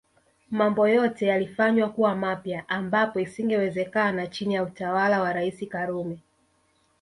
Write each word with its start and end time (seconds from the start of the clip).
Mambo 0.49 0.87
yote 0.87 1.25
yalifanywa 1.25 1.89
kuwa 1.89 2.15
mapya 2.15 2.69
ambapo 2.69 3.19
isingewezekana 3.19 4.27
chini 4.27 4.53
ya 4.53 4.63
utawala 4.63 5.21
wa 5.21 5.33
Rais 5.33 5.67
Karume 5.69 6.19